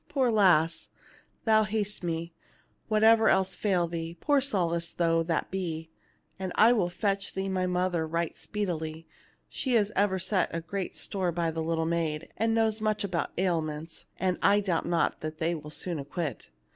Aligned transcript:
poor 0.09 0.31
lass! 0.31 0.89
Thou 1.45 1.61
hast 1.61 2.01
me, 2.01 2.33
what 2.87 3.03
ever 3.03 3.29
else 3.29 3.53
fail 3.53 3.87
thee, 3.87 4.17
poor 4.19 4.41
solace 4.41 4.91
though 4.93 5.21
that 5.21 5.51
be, 5.51 5.91
and 6.39 6.51
I 6.55 6.73
will 6.73 6.89
fetch 6.89 7.35
thee 7.35 7.47
my 7.47 7.67
mother 7.67 8.07
right 8.07 8.35
speedily. 8.35 9.05
She 9.47 9.73
has 9.75 9.91
ever 9.95 10.17
set 10.17 10.65
great 10.65 10.95
store 10.95 11.31
by 11.31 11.51
the 11.51 11.61
little 11.61 11.85
maid, 11.85 12.29
and 12.35 12.55
knows 12.55 12.81
much 12.81 13.03
about 13.03 13.29
ailments; 13.37 14.07
and 14.19 14.39
I 14.41 14.59
doubt 14.59 14.87
not 14.87 15.21
they 15.21 15.53
will 15.53 15.69
be 15.69 15.75
soon 15.75 15.99
acquit." 15.99 16.49